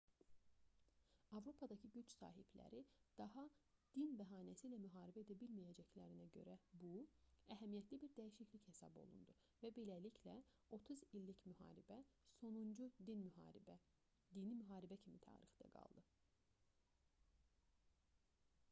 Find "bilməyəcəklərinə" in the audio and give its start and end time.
5.43-6.25